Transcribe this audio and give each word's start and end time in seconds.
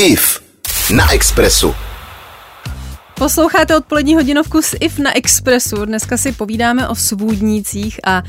IF 0.00 0.40
na 0.94 1.12
Expressu. 1.12 1.74
Posloucháte 3.14 3.76
odpolední 3.76 4.14
hodinovku 4.14 4.62
s 4.62 4.76
IF 4.80 4.98
na 4.98 5.16
Expressu. 5.16 5.84
Dneska 5.84 6.16
si 6.16 6.32
povídáme 6.32 6.88
o 6.88 6.94
svůdnících 6.94 8.00
a 8.04 8.22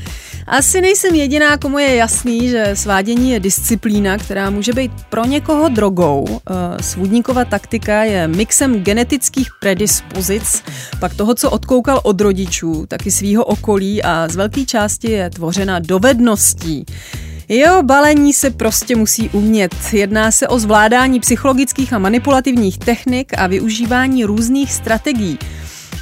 asi 0.46 0.80
nejsem 0.80 1.14
jediná, 1.14 1.56
komu 1.56 1.78
je 1.78 1.94
jasný, 1.94 2.48
že 2.48 2.70
svádění 2.74 3.30
je 3.30 3.40
disciplína, 3.40 4.18
která 4.18 4.50
může 4.50 4.72
být 4.72 4.92
pro 5.10 5.24
někoho 5.24 5.68
drogou. 5.68 6.40
Eh, 6.50 6.82
svůdníková 6.82 7.44
taktika 7.44 8.04
je 8.04 8.28
mixem 8.28 8.82
genetických 8.82 9.48
predispozic, 9.60 10.62
pak 11.00 11.14
toho, 11.14 11.34
co 11.34 11.50
odkoukal 11.50 12.00
od 12.02 12.20
rodičů, 12.20 12.86
taky 12.88 13.10
svýho 13.10 13.44
okolí 13.44 14.02
a 14.02 14.28
z 14.28 14.36
velké 14.36 14.64
části 14.64 15.10
je 15.10 15.30
tvořena 15.30 15.78
dovedností. 15.78 16.86
Jo, 17.52 17.82
balení 17.82 18.32
se 18.32 18.50
prostě 18.50 18.96
musí 18.96 19.28
umět. 19.28 19.74
Jedná 19.92 20.30
se 20.30 20.48
o 20.48 20.58
zvládání 20.58 21.20
psychologických 21.20 21.92
a 21.92 21.98
manipulativních 21.98 22.78
technik 22.78 23.32
a 23.38 23.46
využívání 23.46 24.24
různých 24.24 24.72
strategií. 24.72 25.38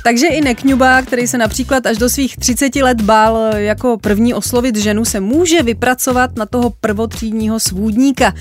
Takže 0.05 0.27
i 0.27 0.41
Nekňuba, 0.41 1.03
který 1.03 1.27
se 1.27 1.39
například 1.39 1.87
až 1.87 1.99
do 1.99 2.09
svých 2.09 2.37
30 2.37 2.77
let 2.77 3.01
bál 3.01 3.51
jako 3.57 3.99
první 3.99 4.35
oslovit 4.35 4.77
ženu, 4.77 5.05
se 5.05 5.21
může 5.21 5.63
vypracovat 5.63 6.37
na 6.37 6.47
toho 6.47 6.73
prvotřídního 6.81 7.61
svůdníka. 7.61 8.35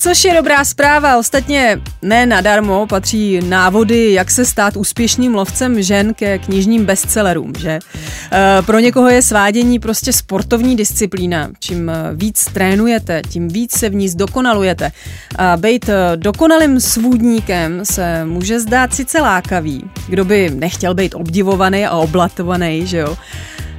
Což 0.00 0.24
je 0.24 0.34
dobrá 0.34 0.64
zpráva. 0.64 1.18
Ostatně 1.18 1.80
ne 2.02 2.26
nadarmo 2.26 2.86
patří 2.86 3.40
návody, 3.44 4.12
jak 4.12 4.30
se 4.30 4.44
stát 4.44 4.76
úspěšným 4.76 5.34
lovcem 5.34 5.82
žen 5.82 6.14
ke 6.14 6.38
knižním 6.38 6.84
bestsellerům, 6.84 7.52
že? 7.58 7.70
E, 7.70 8.62
pro 8.62 8.78
někoho 8.78 9.08
je 9.08 9.22
svádění 9.22 9.78
prostě 9.78 10.12
sportovní 10.12 10.76
disciplína. 10.76 11.50
Čím 11.60 11.90
víc 12.14 12.44
trénujete, 12.44 13.22
tím 13.28 13.48
víc 13.48 13.78
se 13.78 13.88
v 13.88 13.94
ní 13.94 14.08
zdokonalujete. 14.08 14.92
A 15.38 15.56
být 15.56 15.90
dokonalým 16.16 16.80
svůdníkem 16.80 17.80
se 17.84 18.24
může 18.24 18.60
zdát 18.60 18.94
sice 18.94 19.20
lákavý. 19.20 19.90
Kdo 20.08 20.24
by 20.24 20.50
nechtěl 20.50 20.94
být 20.98 21.14
obdivovaný 21.14 21.86
a 21.86 21.96
oblatovaný, 21.96 22.86
že 22.86 22.98
jo? 22.98 23.16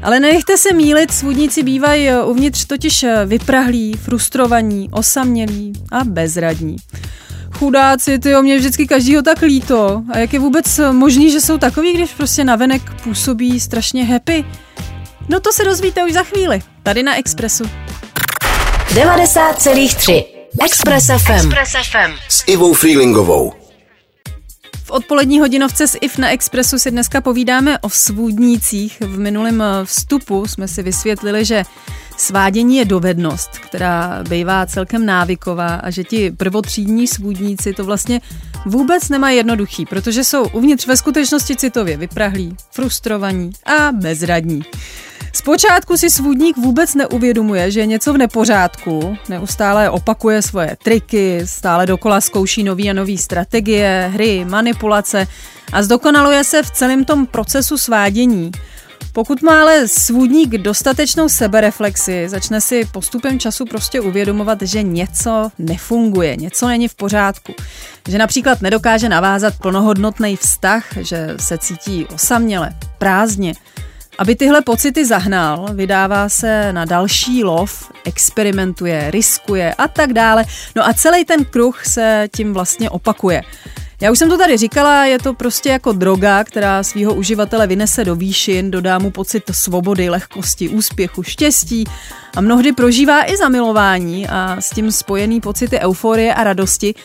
Ale 0.03 0.19
nechte 0.19 0.57
se 0.57 0.73
mílit, 0.73 1.11
svůdníci 1.11 1.63
bývají 1.63 2.09
uvnitř 2.25 2.65
totiž 2.65 3.05
vyprahlí, 3.25 3.93
frustrovaní, 3.93 4.89
osamělí 4.91 5.73
a 5.91 6.03
bezradní. 6.03 6.75
Chudáci, 7.51 8.19
ty 8.19 8.35
o 8.35 8.41
mě 8.41 8.57
vždycky 8.57 8.87
každýho 8.87 9.21
tak 9.21 9.41
líto. 9.41 10.01
A 10.13 10.17
jak 10.17 10.33
je 10.33 10.39
vůbec 10.39 10.79
možný, 10.91 11.31
že 11.31 11.41
jsou 11.41 11.57
takový, 11.57 11.93
když 11.93 12.13
prostě 12.13 12.43
navenek 12.43 12.81
působí 13.03 13.59
strašně 13.59 14.05
happy? 14.05 14.45
No 15.29 15.39
to 15.39 15.53
se 15.53 15.63
dozvíte 15.63 16.03
už 16.03 16.13
za 16.13 16.23
chvíli, 16.23 16.61
tady 16.83 17.03
na 17.03 17.19
Expressu. 17.19 17.63
90,3 17.63 20.23
Express 20.65 21.05
FM. 21.05 21.31
Express 21.31 21.71
FM. 21.91 22.11
S 22.29 22.43
Ivou 22.47 22.73
Freelingovou. 22.73 23.58
V 24.89 24.91
odpolední 24.91 25.39
hodinovce 25.39 25.87
s 25.87 25.97
IF 26.01 26.17
na 26.17 26.29
Expressu 26.29 26.79
si 26.79 26.91
dneska 26.91 27.21
povídáme 27.21 27.79
o 27.79 27.89
svůdnících. 27.89 28.97
V 29.01 29.19
minulém 29.19 29.61
eh, 29.61 29.85
vstupu 29.85 30.47
jsme 30.47 30.67
si 30.67 30.83
vysvětlili, 30.83 31.45
že 31.45 31.63
svádění 32.17 32.77
je 32.77 32.85
dovednost, 32.85 33.49
která 33.49 34.23
bývá 34.29 34.65
celkem 34.65 35.05
návyková 35.05 35.75
a 35.75 35.89
že 35.89 36.03
ti 36.03 36.31
prvotřídní 36.31 37.07
svůdníci 37.07 37.73
to 37.73 37.83
vlastně 37.83 38.21
vůbec 38.65 39.09
nemají 39.09 39.37
jednoduchý, 39.37 39.85
protože 39.85 40.23
jsou 40.23 40.47
uvnitř 40.47 40.87
ve 40.87 40.97
skutečnosti 40.97 41.55
citově 41.55 41.97
vyprahlí, 41.97 42.55
frustrovaní 42.71 43.51
a 43.65 43.91
bezradní. 43.91 44.61
Zpočátku 45.33 45.97
si 45.97 46.09
svůdník 46.09 46.57
vůbec 46.57 46.95
neuvědomuje, 46.95 47.71
že 47.71 47.79
je 47.79 47.85
něco 47.85 48.13
v 48.13 48.17
nepořádku, 48.17 49.17
neustále 49.29 49.89
opakuje 49.89 50.41
svoje 50.41 50.77
triky, 50.83 51.41
stále 51.45 51.85
dokola 51.85 52.21
zkouší 52.21 52.63
nový 52.63 52.89
a 52.89 52.93
nový 52.93 53.17
strategie, 53.17 54.09
hry, 54.13 54.45
manipulace 54.45 55.27
a 55.73 55.83
zdokonaluje 55.83 56.43
se 56.43 56.63
v 56.63 56.71
celém 56.71 57.05
tom 57.05 57.25
procesu 57.25 57.77
svádění. 57.77 58.51
Pokud 59.13 59.41
má 59.41 59.61
ale 59.61 59.87
svůdník 59.87 60.49
dostatečnou 60.49 61.29
sebereflexi, 61.29 62.29
začne 62.29 62.61
si 62.61 62.85
postupem 62.91 63.39
času 63.39 63.65
prostě 63.65 64.01
uvědomovat, 64.01 64.61
že 64.61 64.83
něco 64.83 65.51
nefunguje, 65.59 66.35
něco 66.35 66.67
není 66.67 66.87
v 66.87 66.95
pořádku. 66.95 67.53
Že 68.07 68.17
například 68.17 68.61
nedokáže 68.61 69.09
navázat 69.09 69.53
plnohodnotný 69.57 70.35
vztah, 70.35 70.85
že 70.97 71.35
se 71.39 71.57
cítí 71.57 72.05
osaměle, 72.05 72.71
prázdně, 72.97 73.53
aby 74.19 74.35
tyhle 74.35 74.61
pocity 74.61 75.05
zahnal, 75.05 75.67
vydává 75.73 76.29
se 76.29 76.73
na 76.73 76.85
další 76.85 77.43
lov, 77.43 77.91
experimentuje, 78.05 79.11
riskuje 79.11 79.73
a 79.73 79.87
tak 79.87 80.13
dále. 80.13 80.45
No 80.75 80.87
a 80.87 80.93
celý 80.93 81.25
ten 81.25 81.45
kruh 81.45 81.85
se 81.85 82.27
tím 82.35 82.53
vlastně 82.53 82.89
opakuje. 82.89 83.41
Já 84.01 84.11
už 84.11 84.19
jsem 84.19 84.29
to 84.29 84.37
tady 84.37 84.57
říkala, 84.57 85.05
je 85.05 85.19
to 85.19 85.33
prostě 85.33 85.69
jako 85.69 85.91
droga, 85.91 86.43
která 86.43 86.83
svého 86.83 87.13
uživatele 87.13 87.67
vynese 87.67 88.05
do 88.05 88.15
výšin, 88.15 88.71
dodá 88.71 88.99
mu 88.99 89.11
pocit 89.11 89.43
svobody, 89.51 90.09
lehkosti, 90.09 90.69
úspěchu, 90.69 91.23
štěstí 91.23 91.85
a 92.35 92.41
mnohdy 92.41 92.71
prožívá 92.71 93.31
i 93.31 93.37
zamilování 93.37 94.27
a 94.27 94.57
s 94.59 94.69
tím 94.69 94.91
spojený 94.91 95.41
pocity 95.41 95.79
euforie 95.79 96.33
a 96.33 96.43
radosti, 96.43 96.95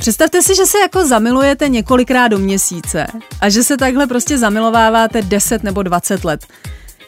Představte 0.00 0.42
si, 0.42 0.54
že 0.54 0.66
se 0.66 0.78
jako 0.78 1.06
zamilujete 1.06 1.68
několikrát 1.68 2.28
do 2.28 2.38
měsíce 2.38 3.06
a 3.40 3.48
že 3.48 3.62
se 3.62 3.76
takhle 3.76 4.06
prostě 4.06 4.38
zamilováváte 4.38 5.22
10 5.22 5.62
nebo 5.62 5.82
20 5.82 6.24
let. 6.24 6.46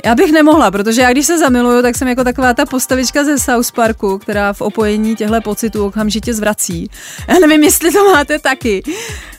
Já 0.04 0.14
bych 0.14 0.32
nemohla, 0.32 0.70
protože 0.70 1.02
já 1.02 1.12
když 1.12 1.26
se 1.26 1.38
zamiluju, 1.38 1.82
tak 1.82 1.96
jsem 1.96 2.08
jako 2.08 2.24
taková 2.24 2.54
ta 2.54 2.66
postavička 2.66 3.24
ze 3.24 3.38
South 3.38 3.72
Parku, 3.72 4.18
která 4.18 4.52
v 4.52 4.60
opojení 4.60 5.16
těchto 5.16 5.40
pocitů 5.40 5.86
okamžitě 5.86 6.34
zvrací. 6.34 6.90
Já 7.28 7.38
nevím, 7.38 7.64
jestli 7.64 7.92
to 7.92 8.12
máte 8.12 8.38
taky. 8.38 8.82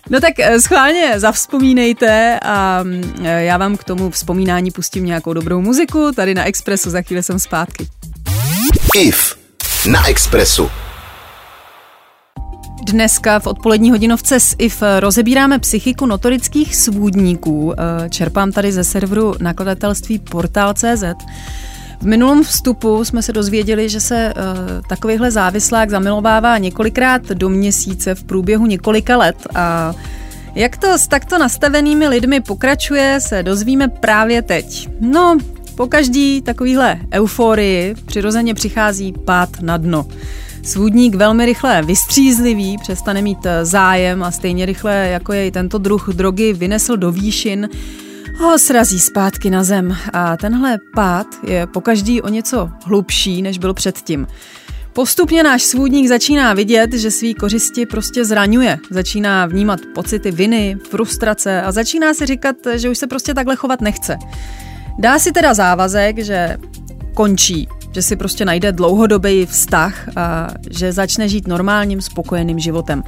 No 0.10 0.20
tak 0.20 0.40
eh, 0.40 0.62
schválně 0.62 1.20
zavzpomínejte 1.20 2.40
a 2.42 2.84
mm, 2.84 3.16
eh, 3.24 3.44
já 3.44 3.58
vám 3.58 3.78
k 3.78 3.84
tomu 3.84 4.10
vzpomínání 4.10 4.72
pustím 4.72 5.06
nějakou 5.06 5.34
dobrou 5.34 5.62
muziku. 5.62 6.12
Tady 6.16 6.34
na 6.34 6.46
Expressu 6.46 6.90
za 6.90 7.02
chvíli 7.02 7.24
jsem 7.24 7.40
zpátky. 7.40 7.88
IF 8.96 9.36
na 9.88 10.08
Expressu. 10.08 10.70
Dneska 12.86 13.40
v 13.40 13.48
odpolední 13.48 13.92
hodinovce 13.92 14.40
s 14.40 14.56
IF 14.58 14.84
rozebíráme 15.00 15.60
psychiku 15.60 16.06
notorických 16.06 16.76
svůdníků. 16.76 17.74
Eh, 17.74 18.10
čerpám 18.10 18.52
tady 18.52 18.72
ze 18.72 18.84
serveru 18.84 19.36
nakladatelství 19.40 20.20
Portal.cz. 20.20 21.04
V 22.02 22.06
minulém 22.06 22.44
vstupu 22.44 23.06
jsme 23.06 23.22
se 23.22 23.34
dozvěděli, 23.34 23.90
že 23.90 24.00
se 24.00 24.34
uh, 24.36 24.88
takovýhle 24.88 25.32
závislák 25.32 25.90
zamilovává 25.90 26.58
několikrát 26.58 27.22
do 27.22 27.50
měsíce 27.50 28.16
v 28.16 28.24
průběhu 28.24 28.66
několika 28.66 29.18
let 29.18 29.48
a 29.56 29.94
jak 30.56 30.78
to 30.78 30.98
s 30.98 31.08
takto 31.08 31.38
nastavenými 31.38 32.08
lidmi 32.08 32.42
pokračuje, 32.42 33.20
se 33.22 33.44
dozvíme 33.44 33.88
právě 33.88 34.42
teď. 34.42 34.90
No, 35.00 35.38
po 35.76 35.88
každý 35.88 36.42
takovýhle 36.42 37.00
euforii 37.14 37.96
přirozeně 38.06 38.54
přichází 38.54 39.14
pád 39.26 39.50
na 39.62 39.78
dno. 39.78 40.06
Svůdník 40.64 41.16
velmi 41.16 41.46
rychle 41.46 41.82
vystřízlivý, 41.82 42.78
přestane 42.78 43.22
mít 43.22 43.46
eh, 43.46 43.66
zájem 43.66 44.24
a 44.24 44.32
stejně 44.32 44.66
rychle, 44.66 45.08
jako 45.08 45.34
je 45.34 45.48
i 45.48 45.52
tento 45.52 45.78
druh 45.78 46.10
drogy, 46.10 46.54
vynesl 46.54 46.98
do 46.98 47.12
výšin, 47.12 47.70
ho 48.38 48.60
srazí 48.60 49.00
zpátky 49.00 49.50
na 49.50 49.64
zem 49.64 49.98
a 50.14 50.38
tenhle 50.38 50.80
pád 50.96 51.28
je 51.48 51.68
pokaždý 51.68 52.22
o 52.22 52.30
něco 52.30 52.70
hlubší, 52.86 53.42
než 53.42 53.58
byl 53.58 53.74
předtím. 53.74 54.28
Postupně 54.94 55.44
náš 55.44 55.64
svůdník 55.64 56.08
začíná 56.08 56.54
vidět, 56.54 56.94
že 56.94 57.12
svý 57.12 57.34
kořisti 57.34 57.86
prostě 57.86 58.26
zraňuje. 58.26 58.80
Začíná 58.90 59.46
vnímat 59.46 59.80
pocity 59.96 60.32
viny, 60.32 60.78
frustrace 60.90 61.62
a 61.62 61.72
začíná 61.72 62.14
si 62.14 62.26
říkat, 62.26 62.56
že 62.76 62.90
už 62.90 62.98
se 62.98 63.08
prostě 63.08 63.34
takhle 63.34 63.56
chovat 63.56 63.82
nechce. 63.82 64.18
Dá 65.00 65.20
si 65.20 65.32
teda 65.32 65.54
závazek, 65.54 66.20
že 66.20 66.58
končí 67.14 67.68
že 67.94 68.02
si 68.02 68.16
prostě 68.16 68.46
najde 68.46 68.72
dlouhodobý 68.72 69.46
vztah 69.46 70.10
a 70.16 70.50
že 70.70 70.94
začne 70.94 71.30
žít 71.30 71.48
normálním, 71.48 72.02
spokojeným 72.02 72.60
životem. 72.60 73.04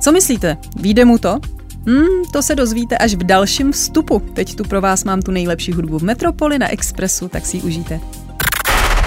Co 0.00 0.12
myslíte? 0.12 0.56
Výjde 0.76 1.04
mu 1.04 1.18
to? 1.18 1.38
Hmm, 1.86 2.24
to 2.32 2.42
se 2.42 2.54
dozvíte 2.54 2.98
až 2.98 3.14
v 3.14 3.24
dalším 3.24 3.72
vstupu. 3.72 4.18
Teď 4.34 4.54
tu 4.54 4.64
pro 4.64 4.80
vás 4.80 5.04
mám 5.04 5.22
tu 5.22 5.30
nejlepší 5.30 5.72
hudbu 5.72 5.98
v 5.98 6.02
Metropoli 6.02 6.58
na 6.58 6.72
Expressu, 6.72 7.28
tak 7.28 7.46
si 7.46 7.56
ji 7.56 7.62
užijte. 7.62 8.00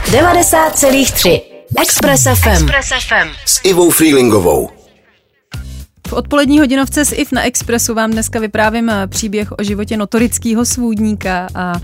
90,3 0.06 1.42
Express 1.82 2.24
FM. 2.24 2.50
Express 2.50 2.90
FM. 3.08 3.30
S 3.46 3.62
Ivou 3.64 3.90
Freelingovou. 3.90 4.75
V 6.08 6.14
odpolední 6.14 6.60
hodinovce 6.60 7.06
s 7.06 7.12
IF 7.12 7.32
na 7.32 7.44
Expressu 7.44 7.94
vám 7.94 8.12
dneska 8.12 8.40
vyprávím 8.40 8.92
příběh 9.08 9.52
o 9.52 9.64
životě 9.64 9.98
notorického 9.98 10.66
svůdníka 10.66 11.48
a 11.56 11.82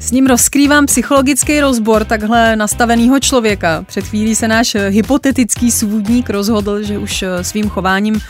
s 0.00 0.10
ním 0.10 0.26
rozkrývám 0.26 0.86
psychologický 0.86 1.60
rozbor 1.60 2.04
takhle 2.04 2.56
nastaveného 2.56 3.20
člověka. 3.20 3.84
Před 3.86 4.04
chvílí 4.04 4.34
se 4.34 4.48
náš 4.48 4.76
hypotetický 4.88 5.70
svůdník 5.70 6.30
rozhodl, 6.30 6.82
že 6.82 6.98
už 6.98 7.22
eh, 7.22 7.44
svým 7.44 7.68
chováním 7.68 8.20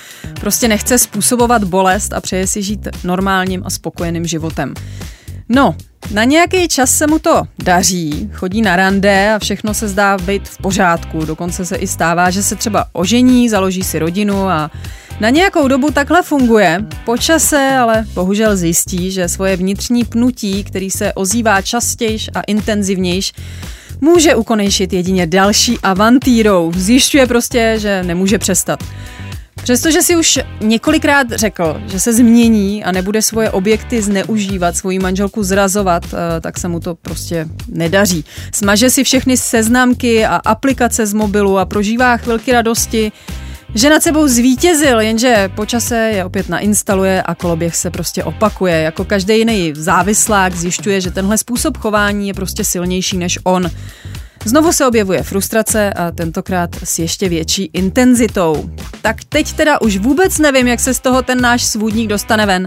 prostě 0.41 0.69
nechce 0.69 0.99
způsobovat 0.99 1.65
bolest 1.65 2.13
a 2.13 2.21
přeje 2.21 2.47
si 2.47 2.63
žít 2.63 2.89
normálním 3.05 3.63
a 3.65 3.71
spokojeným 3.71 4.27
životem. 4.27 4.75
No, 5.49 5.77
na 6.11 6.25
nějaký 6.25 6.69
čas 6.69 6.91
se 6.91 7.07
mu 7.07 7.19
to 7.19 7.43
daří, 7.59 8.31
chodí 8.33 8.63
na 8.63 8.77
rande 8.77 9.35
a 9.35 9.39
všechno 9.39 9.75
se 9.75 9.89
zdá 9.89 10.19
být 10.19 10.49
v 10.49 10.59
pořádku. 10.59 11.25
Dokonce 11.25 11.67
se 11.67 11.77
i 11.77 11.87
stává, 11.87 12.31
že 12.31 12.43
se 12.43 12.57
třeba 12.57 12.87
ožení, 12.93 13.49
založí 13.49 13.83
si 13.83 13.99
rodinu 13.99 14.49
a 14.49 14.71
Na 15.21 15.31
nějakou 15.31 15.69
dobu 15.69 15.91
takhle 15.91 16.23
funguje, 16.23 16.85
po 17.05 17.17
čase 17.17 17.77
ale 17.81 18.07
bohužel 18.15 18.57
zjistí, 18.57 19.11
že 19.11 19.29
svoje 19.29 19.57
vnitřní 19.57 20.05
pnutí, 20.05 20.65
který 20.65 20.91
se 20.91 21.13
ozývá 21.13 21.63
častějš 21.63 22.31
a 22.35 22.41
intenzivnějš, 22.41 23.33
může 24.01 24.35
ukonejšit 24.35 24.93
jedině 24.93 25.27
další 25.27 25.79
avantýrou. 25.83 26.73
Zjišťuje 26.77 27.27
prostě, 27.27 27.75
že 27.79 28.03
nemůže 28.03 28.39
přestat. 28.39 28.85
Přestože 29.63 30.03
si 30.03 30.17
už 30.17 30.39
několikrát 30.61 31.27
řekl, 31.31 31.81
že 31.87 32.01
se 32.01 32.13
změní 32.13 32.85
a 32.85 32.93
nebude 32.93 33.23
svoje 33.23 33.51
objekty 33.51 34.03
zneužívat, 34.03 34.77
svoji 34.77 34.99
manželku 34.99 35.43
zrazovat, 35.43 36.05
eh, 36.13 36.41
tak 36.41 36.59
se 36.59 36.69
mu 36.69 36.81
to 36.81 36.95
prostě 36.95 37.47
nedaří. 37.69 38.25
Smaže 38.53 38.91
si 38.91 39.05
všechny 39.05 39.37
seznamky 39.37 40.27
a 40.27 40.37
aplikace 40.37 41.07
z 41.07 41.13
mobilu 41.13 41.59
a 41.59 41.65
prožívá 41.65 42.17
chvilky 42.17 42.53
radosti, 42.53 43.13
že 43.77 43.91
nad 43.91 44.03
sebou 44.03 44.29
zvítězil, 44.29 45.01
jenže 45.01 45.51
po 45.55 45.67
čase 45.67 45.97
je 45.97 46.25
opět 46.25 46.49
nainstaluje 46.49 47.23
a 47.23 47.35
koloběh 47.35 47.77
se 47.77 47.91
prostě 47.91 48.25
opakuje. 48.25 48.81
Jako 48.83 49.05
každý 49.05 49.39
jiný 49.39 49.73
závislák 49.77 50.55
zjišťuje, 50.55 51.01
že 51.01 51.11
tenhle 51.11 51.39
způsob 51.39 51.77
chování 51.77 52.29
je 52.29 52.35
prostě 52.35 52.65
silnější 52.65 53.19
než 53.19 53.39
on. 53.45 53.71
Znovu 54.45 54.73
se 54.73 54.87
objevuje 54.87 55.23
frustrace 55.23 55.93
a 55.93 56.11
tentokrát 56.11 56.71
s 56.85 56.99
ještě 56.99 57.29
větší 57.29 57.71
intenzitou. 57.73 58.71
Tak 59.03 59.25
teď 59.25 59.53
teda 59.53 59.81
už 59.81 59.97
vůbec 59.97 60.39
nevím, 60.39 60.67
jak 60.67 60.81
se 60.81 60.95
z 60.95 61.01
toho 61.01 61.23
ten 61.23 61.41
náš 61.41 61.65
svůdník 61.65 62.09
dostane 62.09 62.47
ven. 62.47 62.67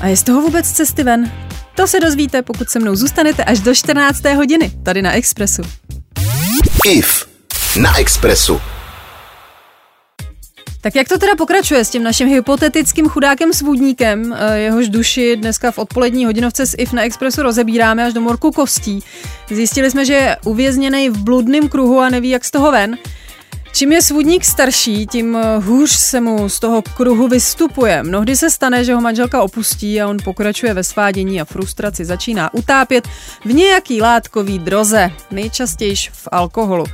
A 0.00 0.06
je 0.06 0.16
z 0.16 0.22
toho 0.22 0.40
vůbec 0.40 0.70
cesty 0.70 1.02
ven? 1.02 1.32
To 1.74 1.86
se 1.86 2.00
dozvíte, 2.00 2.42
pokud 2.42 2.70
se 2.70 2.78
mnou 2.78 2.96
zůstanete 2.96 3.44
až 3.44 3.60
do 3.60 3.74
14. 3.74 4.24
hodiny, 4.24 4.72
tady 4.82 5.02
na 5.02 5.12
Expressu. 5.12 5.62
IF 6.86 7.26
na 7.76 7.98
Expressu. 7.98 8.60
Tak 10.86 10.94
jak 10.94 11.08
to 11.08 11.18
teda 11.18 11.36
pokračuje 11.36 11.84
s 11.84 11.90
tím 11.90 12.02
naším 12.02 12.28
hypotetickým 12.28 13.08
chudákem 13.08 13.52
svůdníkem, 13.52 14.36
eh, 14.38 14.58
jehož 14.58 14.88
duši 14.88 15.36
dneska 15.36 15.70
v 15.70 15.78
odpolední 15.78 16.26
hodinovce 16.26 16.66
s 16.66 16.74
IF 16.78 16.92
na 16.92 17.02
Expressu 17.02 17.42
rozebíráme 17.42 18.06
až 18.06 18.12
do 18.12 18.20
morku 18.20 18.50
kostí. 18.50 19.00
Zjistili 19.50 19.90
jsme, 19.90 20.04
že 20.04 20.14
je 20.14 20.36
uvězněný 20.44 21.10
v 21.10 21.18
bludném 21.18 21.68
kruhu 21.68 22.00
a 22.00 22.10
neví, 22.10 22.28
jak 22.28 22.44
z 22.44 22.50
toho 22.50 22.72
ven. 22.72 22.98
Čím 23.72 23.92
je 23.92 24.02
svůdník 24.02 24.44
starší, 24.44 25.06
tím 25.06 25.36
eh, 25.36 25.58
hůř 25.58 25.90
se 25.90 26.20
mu 26.20 26.48
z 26.48 26.60
toho 26.60 26.82
kruhu 26.82 27.28
vystupuje. 27.28 28.02
Mnohdy 28.02 28.36
se 28.36 28.50
stane, 28.50 28.84
že 28.84 28.94
ho 28.94 29.00
manželka 29.00 29.42
opustí 29.42 30.00
a 30.00 30.08
on 30.08 30.16
pokračuje 30.24 30.74
ve 30.74 30.84
svádění 30.84 31.40
a 31.40 31.44
frustraci 31.44 32.04
začíná 32.04 32.54
utápět 32.54 33.08
v 33.44 33.52
nějaký 33.52 34.02
látkový 34.02 34.58
droze, 34.58 35.10
nejčastěji 35.30 35.96
v 35.96 36.28
alkoholu. 36.32 36.84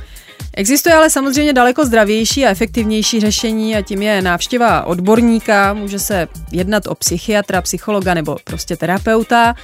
Existuje 0.57 0.95
ale 0.95 1.09
samozřejmě 1.09 1.53
daleko 1.53 1.85
zdravější 1.85 2.45
a 2.45 2.49
efektivnější 2.49 3.19
řešení 3.19 3.75
a 3.75 3.81
tím 3.81 4.01
je 4.01 4.21
návštěva 4.21 4.83
odborníka. 4.83 5.73
Může 5.73 5.99
se 5.99 6.27
jednat 6.51 6.87
o 6.87 6.95
psychiatra, 6.95 7.61
psychologa 7.61 8.13
nebo 8.13 8.37
prostě 8.43 8.77
terapeuta. 8.77 9.55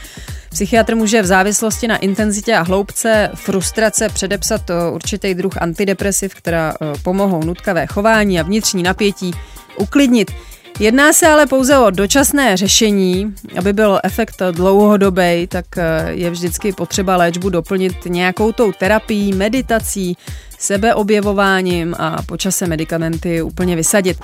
Psychiatr 0.50 0.96
může 0.96 1.22
v 1.22 1.26
závislosti 1.26 1.88
na 1.88 1.98
intenzitě 1.98 2.56
a 2.56 2.62
hloubce 2.62 3.30
frustrace 3.36 4.10
předepsat 4.10 4.62
určitý 4.92 5.34
druh 5.34 5.58
antidepresiv, 5.58 6.36
která 6.36 6.74
eh, 6.82 6.94
pomohou 7.04 7.44
nutkavé 7.44 7.88
chování 7.88 8.40
a 8.40 8.44
vnitřní 8.44 8.84
napětí 8.84 9.32
uklidnit. 9.78 10.32
Jedná 10.80 11.14
se 11.14 11.28
ale 11.28 11.46
pouze 11.46 11.78
o 11.78 11.90
dočasné 11.90 12.58
řešení. 12.58 13.36
Aby 13.58 13.74
byl 13.74 14.00
efekt 14.04 14.42
dlouhodobý, 14.52 15.48
tak 15.48 15.66
eh, 15.78 16.12
je 16.12 16.30
vždycky 16.30 16.74
potřeba 16.74 17.18
léčbu 17.18 17.50
doplnit 17.50 17.94
nějakou 18.06 18.52
tou 18.52 18.72
terapií, 18.72 19.34
meditací, 19.34 20.18
sebeobjevováním 20.60 21.96
a 22.00 22.22
počase 22.22 22.68
medicamenty 22.68 23.42
úplně 23.42 23.76
vysadit. 23.76 24.18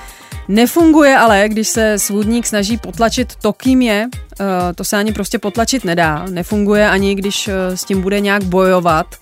Nefunguje 0.48 1.18
ale, 1.18 1.46
když 1.48 1.68
se 1.68 2.00
svůdník 2.00 2.48
snaží 2.48 2.78
potlačit 2.78 3.36
to, 3.36 3.54
kým 3.54 3.82
je, 3.82 4.10
eh, 4.40 4.74
to 4.74 4.84
se 4.84 4.98
ani 4.98 5.14
prostě 5.14 5.40
potlačit 5.40 5.86
nedá. 5.86 6.26
Nefunguje 6.30 6.90
ani, 6.90 7.16
když 7.16 7.48
eh, 7.48 7.78
s 7.78 7.84
tím 7.84 8.02
bude 8.02 8.20
nějak 8.20 8.44
bojovat. 8.44 9.16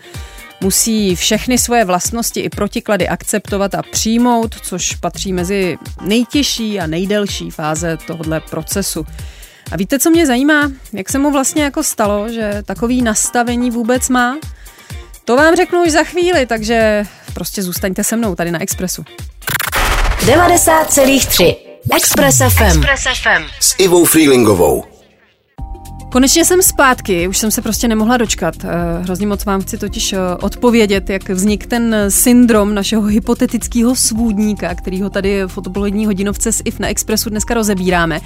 Musí 0.62 1.15
všechny 1.15 1.57
svoje 1.57 1.86
vlastnosti 1.86 2.39
i 2.39 2.50
protiklady 2.50 3.07
akceptovat 3.07 3.75
a 3.75 3.81
přijmout, 3.92 4.56
což 4.62 4.95
patří 4.95 5.33
mezi 5.33 5.77
nejtěžší 6.01 6.80
a 6.80 6.88
nejdelší 6.88 7.51
fáze 7.51 7.98
tohohle 8.07 8.39
procesu. 8.39 9.06
A 9.71 9.77
víte, 9.77 10.00
co 10.00 10.09
mě 10.09 10.27
zajímá? 10.27 10.71
Jak 10.94 11.09
se 11.09 11.19
mu 11.19 11.31
vlastně 11.31 11.63
jako 11.63 11.83
stalo, 11.83 12.30
že 12.30 12.63
takový 12.66 13.01
nastavení 13.01 13.71
vůbec 13.71 14.09
má? 14.09 14.38
To 15.25 15.35
vám 15.35 15.55
řeknu 15.55 15.83
už 15.83 15.91
za 15.91 16.03
chvíli, 16.03 16.45
takže 16.45 17.03
prostě 17.33 17.63
zůstaňte 17.63 18.03
se 18.03 18.15
mnou 18.15 18.35
tady 18.35 18.51
na 18.51 18.61
Expressu. 18.61 19.05
90,3 20.25 21.55
Express 21.95 22.37
FM. 22.37 22.63
Express 22.63 23.03
FM. 23.21 23.43
S 23.59 23.75
Ivou 23.77 24.05
Freelingovou. 24.05 24.83
Konečně 26.11 26.45
jsem 26.45 26.61
zpátky, 26.61 27.27
už 27.27 27.37
jsem 27.37 27.51
se 27.51 27.61
prostě 27.61 27.87
nemohla 27.87 28.17
dočkat. 28.17 28.55
Eh, 28.63 28.67
hrozně 29.03 29.27
moc 29.27 29.45
vám 29.45 29.61
chci 29.61 29.77
totiž 29.77 30.13
eh, 30.13 30.17
odpovědět, 30.41 31.09
jak 31.09 31.29
vznik 31.29 31.65
ten 31.65 31.95
syndrom 32.09 32.75
našeho 32.75 33.01
hypotetického 33.01 33.95
svůdníka, 33.95 34.75
který 34.75 35.01
ho 35.01 35.09
tady 35.09 35.41
v 35.47 35.57
odpolední 35.57 36.05
hodinovce 36.05 36.51
s 36.51 36.61
IF 36.65 36.79
na 36.79 36.87
Expressu 36.87 37.29
dneska 37.29 37.53
rozebíráme. 37.53 38.19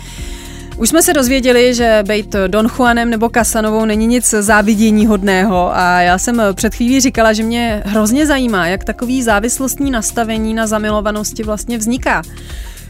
Už 0.77 0.89
jsme 0.89 1.03
se 1.03 1.13
dozvěděli, 1.13 1.73
že 1.73 2.03
být 2.07 2.35
Don 2.47 2.69
Juanem 2.77 3.09
nebo 3.09 3.29
Kasanovou 3.29 3.85
není 3.85 4.07
nic 4.07 4.29
závidění 4.29 5.05
hodného 5.05 5.75
a 5.75 6.01
já 6.01 6.17
jsem 6.17 6.41
před 6.53 6.75
chvílí 6.75 6.99
říkala, 6.99 7.33
že 7.33 7.43
mě 7.43 7.83
hrozně 7.85 8.25
zajímá, 8.25 8.67
jak 8.67 8.83
takový 8.83 9.23
závislostní 9.23 9.91
nastavení 9.91 10.53
na 10.53 10.67
zamilovanosti 10.67 11.43
vlastně 11.43 11.77
vzniká. 11.77 12.21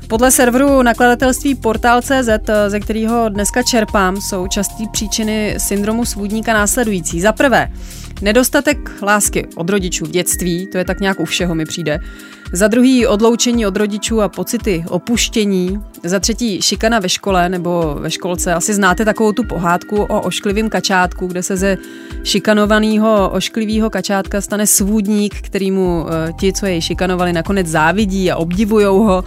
Podle 0.07 0.31
serveru 0.31 0.81
nakladatelství 0.81 1.56
Portal.cz, 1.56 2.30
ze 2.68 2.80
kterého 2.80 3.30
dneska 3.30 3.63
čerpám, 3.63 4.22
jsou 4.22 4.48
časté 4.48 4.83
příčiny 4.92 5.56
syndromu 5.57 6.06
svůdníka 6.06 6.54
následující. 6.54 7.22
Za 7.22 7.31
prvé, 7.31 7.72
nedostatek 8.22 8.92
lásky 9.02 9.48
od 9.56 9.69
rodičů 9.69 10.06
v 10.06 10.10
dětství, 10.10 10.68
to 10.68 10.78
je 10.78 10.86
tak 10.86 11.00
nějak 11.00 11.19
u 11.19 11.25
všeho 11.25 11.56
mi 11.56 11.66
přijde. 11.66 12.00
Za 12.54 12.68
druhý 12.68 13.08
odloučení 13.08 13.66
od 13.66 13.78
rodičů 13.78 14.22
a 14.22 14.30
pocity 14.30 14.84
opuštění. 14.90 15.80
Za 16.04 16.19
třetí 16.19 16.62
šikana 16.62 17.00
ve 17.00 17.10
škole 17.10 17.50
nebo 17.50 17.96
ve 18.00 18.12
školce. 18.12 18.54
Asi 18.54 18.74
znáte 18.74 19.06
takovou 19.06 19.31
tu 19.31 19.44
pohádku 19.44 19.96
o 19.96 20.22
ošklivém 20.22 20.69
kačátku, 20.69 21.28
kde 21.28 21.44
se 21.44 21.58
ze 21.58 21.78
šikanovaného 22.24 23.30
ošklivého 23.30 23.90
kačátka 23.90 24.42
stane 24.42 24.68
svůdník, 24.68 25.42
kterýmu 25.42 26.06
eh, 26.10 26.34
ti, 26.40 26.54
co 26.54 26.66
jej 26.66 26.81
šikanovali, 26.81 27.34
nakonec 27.34 27.68
závidí 27.68 28.31
a 28.31 28.36
obdivujou 28.36 29.04
ho. 29.04 29.24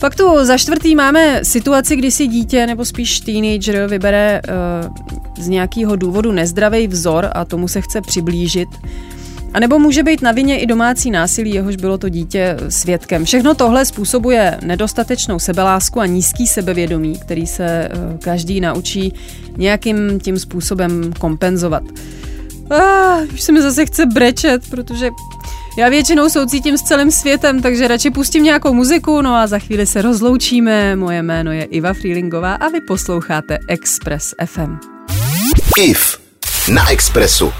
Pak 0.00 0.14
tu 0.14 0.44
za 0.44 0.58
čtvrtý 0.58 0.94
máme 0.94 1.40
situaci, 1.42 1.96
kdy 1.96 2.10
si 2.10 2.26
dítě 2.26 2.66
nebo 2.66 2.84
spíš 2.84 3.20
teenager 3.20 3.86
vybere 3.86 4.40
uh, 4.48 5.29
z 5.40 5.48
nějakého 5.48 5.96
důvodu 5.96 6.32
nezdravý 6.32 6.86
vzor 6.86 7.30
a 7.32 7.44
tomu 7.44 7.68
se 7.68 7.80
chce 7.80 8.00
přiblížit. 8.00 8.68
A 9.54 9.60
nebo 9.60 9.78
může 9.78 10.02
být 10.02 10.22
na 10.22 10.32
vině 10.32 10.58
i 10.58 10.66
domácí 10.66 11.10
násilí, 11.10 11.54
jehož 11.54 11.76
bylo 11.76 11.98
to 11.98 12.08
dítě 12.08 12.56
svědkem. 12.68 13.24
Všechno 13.24 13.54
tohle 13.54 13.84
způsobuje 13.84 14.58
nedostatečnou 14.62 15.38
sebelásku 15.38 16.00
a 16.00 16.06
nízký 16.06 16.46
sebevědomí, 16.46 17.18
který 17.18 17.46
se 17.46 17.64
eh, 17.64 17.90
každý 18.18 18.60
naučí 18.60 19.14
nějakým 19.56 20.20
tím 20.20 20.38
způsobem 20.38 21.12
kompenzovat. 21.18 21.82
Ah, 22.70 23.20
už 23.34 23.40
se 23.40 23.52
mi 23.52 23.62
zase 23.62 23.86
chce 23.86 24.06
brečet, 24.06 24.70
protože 24.70 25.10
já 25.78 25.88
většinou 25.88 26.28
soucítím 26.28 26.78
s 26.78 26.82
celým 26.82 27.10
světem, 27.10 27.62
takže 27.62 27.88
radši 27.88 28.10
pustím 28.10 28.44
nějakou 28.44 28.74
muziku, 28.74 29.22
no 29.22 29.34
a 29.34 29.46
za 29.46 29.58
chvíli 29.58 29.86
se 29.86 30.02
rozloučíme. 30.02 30.96
Moje 30.96 31.22
jméno 31.22 31.52
je 31.52 31.64
Iva 31.64 31.92
Freelingová 31.92 32.54
a 32.54 32.68
vy 32.68 32.80
posloucháte 32.80 33.58
Express 33.68 34.34
FM. 34.46 34.99
IF 35.78 36.20
na 36.72 36.90
Expressu. 36.90 37.52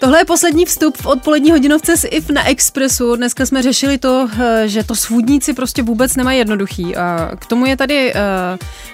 Tohle 0.00 0.20
je 0.20 0.24
poslední 0.24 0.64
vstup 0.64 0.96
v 0.96 1.06
odpolední 1.06 1.50
hodinovce 1.50 1.96
s 1.96 2.06
IF 2.10 2.30
na 2.30 2.48
Expressu. 2.48 3.16
Dneska 3.16 3.46
jsme 3.46 3.62
řešili 3.62 3.98
to, 3.98 4.28
eh, 4.38 4.68
že 4.68 4.84
to 4.84 4.94
svůdníci 4.94 5.54
prostě 5.54 5.82
vůbec 5.82 6.16
nemají 6.16 6.38
jednoduchý. 6.38 6.96
A 6.96 7.30
k 7.38 7.46
tomu 7.46 7.66
je 7.66 7.76
tady 7.76 8.12
eh, 8.14 8.18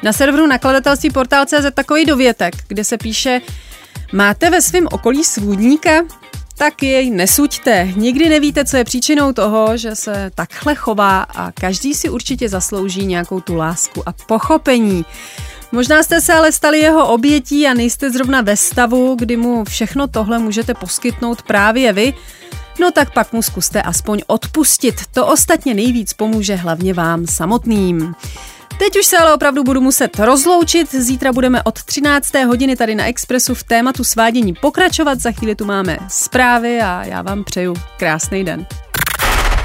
na 0.03 0.13
serveru 0.13 0.47
nakladatelství 0.47 1.11
portál.cz 1.11 1.67
takový 1.75 2.05
dovětek, 2.05 2.55
kde 2.69 2.85
se 2.85 2.99
píše 2.99 3.41
Máte 4.13 4.51
ve 4.51 4.63
svém 4.63 4.87
okolí 4.93 5.25
svůdníka? 5.25 5.91
Tak 6.57 6.83
jej 6.83 7.11
nesuďte. 7.11 7.89
Nikdy 7.97 8.29
nevíte, 8.29 8.65
co 8.65 8.77
je 8.77 8.85
příčinou 8.85 9.33
toho, 9.33 9.77
že 9.77 9.97
se 9.97 10.31
takhle 10.35 10.75
chová 10.75 11.23
a 11.23 11.53
každý 11.53 11.95
si 11.95 12.09
určitě 12.09 12.49
zaslouží 12.49 13.07
nějakou 13.07 13.41
tu 13.41 13.55
lásku 13.55 14.09
a 14.09 14.13
pochopení. 14.13 15.05
Možná 15.73 16.03
jste 16.03 16.21
se 16.21 16.35
ale 16.35 16.53
stali 16.53 16.79
jeho 16.79 17.09
obětí 17.09 17.67
a 17.67 17.75
nejste 17.75 18.11
zrovna 18.11 18.41
ve 18.41 18.57
stavu, 18.57 19.17
kdy 19.19 19.37
mu 19.37 19.65
všechno 19.65 20.09
tohle 20.09 20.39
můžete 20.39 20.75
poskytnout 20.75 21.43
právě 21.43 21.93
vy, 21.93 22.15
no 22.81 22.91
tak 22.91 23.13
pak 23.13 23.33
mu 23.33 23.43
zkuste 23.43 23.83
aspoň 23.83 24.23
odpustit. 24.27 24.95
To 25.15 25.27
ostatně 25.27 25.75
nejvíc 25.75 26.13
pomůže 26.13 26.55
hlavně 26.55 26.95
vám 26.95 27.27
samotným. 27.27 28.15
Teď 28.79 28.99
už 28.99 29.07
se 29.07 29.19
ale 29.19 29.35
opravdu 29.35 29.65
budu 29.65 29.81
muset 29.81 30.19
rozloučit. 30.19 30.95
Zítra 30.95 31.33
budeme 31.33 31.63
od 31.63 31.83
13. 31.83 32.35
hodiny 32.35 32.77
tady 32.77 32.95
na 32.95 33.07
Expressu 33.07 33.55
v 33.55 33.63
tématu 33.65 34.05
svádění 34.05 34.55
pokračovat. 34.55 35.21
Za 35.21 35.33
chvíli 35.33 35.55
tu 35.55 35.65
máme 35.65 35.99
zprávy 36.09 36.81
a 36.81 37.05
já 37.05 37.23
vám 37.23 37.45
přeju 37.45 37.75
krásný 37.97 38.45
den. 38.45 38.67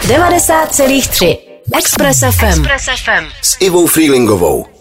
90,3 0.01 1.37
Express 1.77 2.19
FM. 2.19 2.65
S 3.41 3.57
Ivou 3.59 3.87
Freelingovou. 3.87 4.76